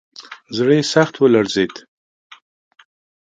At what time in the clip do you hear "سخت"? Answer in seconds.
0.93-1.13